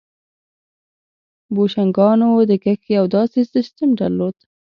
بوشنګانو 1.53 2.29
د 2.49 2.51
کښت 2.63 2.83
یو 2.97 3.05
داسې 3.15 3.41
سیستم 3.53 3.89
درلود. 3.99 4.35